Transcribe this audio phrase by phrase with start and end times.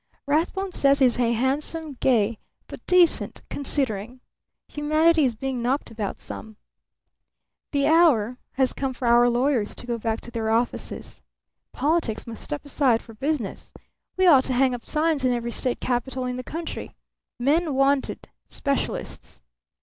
[0.25, 4.19] "Rathbone says he's handsome, gay, but decent, considering.
[4.67, 6.57] Humanity is being knocked about some.
[7.71, 11.21] The hour has come for our lawyers to go back to their offices.
[11.71, 13.71] Politics must step aside for business.
[14.17, 16.95] We ought to hang up signs in every state capitol in the country:
[17.37, 19.39] 'Men Wanted Specialists.'